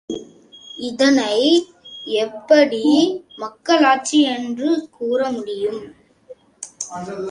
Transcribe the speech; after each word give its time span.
இதனை 0.77 1.35
எப்படி 2.05 2.83
மக்களாட்சி 3.37 4.21
என்று 4.21 4.69
கூறமுடியும்? 4.99 5.81